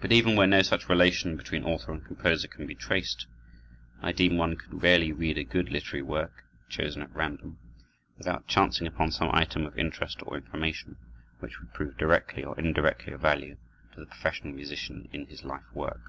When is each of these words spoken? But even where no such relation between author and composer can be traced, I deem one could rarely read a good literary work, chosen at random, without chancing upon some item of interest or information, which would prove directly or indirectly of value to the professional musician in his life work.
But 0.00 0.10
even 0.10 0.34
where 0.34 0.48
no 0.48 0.60
such 0.62 0.88
relation 0.88 1.36
between 1.36 1.62
author 1.62 1.92
and 1.92 2.04
composer 2.04 2.48
can 2.48 2.66
be 2.66 2.74
traced, 2.74 3.28
I 4.02 4.10
deem 4.10 4.36
one 4.36 4.56
could 4.56 4.82
rarely 4.82 5.12
read 5.12 5.38
a 5.38 5.44
good 5.44 5.70
literary 5.70 6.02
work, 6.02 6.42
chosen 6.68 7.00
at 7.00 7.14
random, 7.14 7.56
without 8.18 8.48
chancing 8.48 8.88
upon 8.88 9.12
some 9.12 9.30
item 9.32 9.64
of 9.64 9.78
interest 9.78 10.18
or 10.26 10.36
information, 10.36 10.96
which 11.38 11.60
would 11.60 11.72
prove 11.72 11.96
directly 11.96 12.42
or 12.44 12.58
indirectly 12.58 13.12
of 13.12 13.20
value 13.20 13.56
to 13.92 14.00
the 14.00 14.06
professional 14.06 14.52
musician 14.52 15.08
in 15.12 15.26
his 15.26 15.44
life 15.44 15.72
work. 15.72 16.00